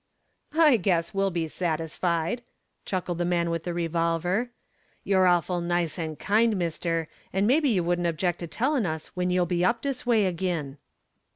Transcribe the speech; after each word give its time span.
"I 0.57 0.77
guess 0.77 1.13
we'll 1.13 1.29
be 1.29 1.47
satisfied," 1.47 2.41
chuckled 2.85 3.19
the 3.19 3.23
man 3.23 3.51
with 3.51 3.65
the 3.65 3.71
revolver. 3.75 4.49
"You're 5.03 5.27
awful 5.27 5.61
nice 5.61 5.99
and 5.99 6.17
kind, 6.17 6.57
mister, 6.57 7.07
and 7.31 7.45
maybe 7.45 7.69
you 7.69 7.83
wouldn't 7.83 8.07
object 8.07 8.39
to 8.39 8.47
tellin' 8.47 8.87
us 8.87 9.09
when 9.09 9.29
you'll 9.29 9.45
be 9.45 9.63
up 9.63 9.83
dis 9.83 10.03
way 10.03 10.25
ag'in." 10.25 10.79